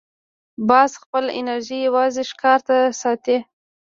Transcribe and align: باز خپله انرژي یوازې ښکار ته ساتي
باز 0.69 0.91
خپله 1.01 1.31
انرژي 1.39 1.77
یوازې 1.87 2.23
ښکار 2.31 2.59
ته 2.67 2.77
ساتي 3.01 3.37